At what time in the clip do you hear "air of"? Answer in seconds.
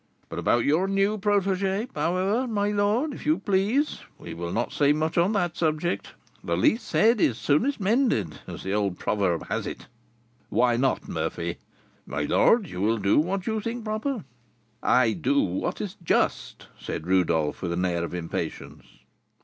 17.85-18.15